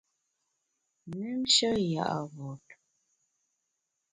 [1.09, 2.65] Mümnshe ya’ vot.